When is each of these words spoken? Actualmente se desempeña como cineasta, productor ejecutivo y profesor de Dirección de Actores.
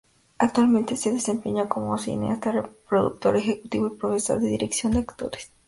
Actualmente 0.39 0.95
se 0.97 1.11
desempeña 1.13 1.69
como 1.69 1.95
cineasta, 1.99 2.71
productor 2.89 3.37
ejecutivo 3.37 3.85
y 3.85 3.97
profesor 3.99 4.39
de 4.41 4.47
Dirección 4.47 4.93
de 4.93 4.97
Actores. 5.01 5.51